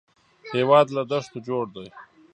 هېواد 0.53 0.87
له 0.95 1.01
دښتو 1.11 1.39
جوړ 1.47 1.65
دی 1.75 1.87